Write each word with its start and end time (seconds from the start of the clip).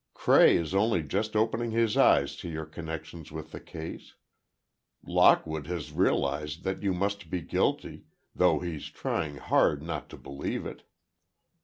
Cray 0.15 0.57
is 0.57 0.73
only 0.73 1.03
just 1.03 1.35
opening 1.35 1.69
his 1.69 1.95
eyes 1.95 2.35
to 2.37 2.49
your 2.49 2.65
connections 2.65 3.31
with 3.31 3.51
the 3.51 3.59
case. 3.59 4.15
Lockwood 5.05 5.67
has 5.67 5.91
realized 5.91 6.63
that 6.63 6.81
you 6.81 6.91
must 6.91 7.29
be 7.29 7.41
guilty, 7.41 8.05
though 8.33 8.61
he's 8.61 8.87
trying 8.89 9.35
hard 9.37 9.83
not 9.83 10.09
to 10.09 10.17
believe 10.17 10.65
it. 10.65 10.81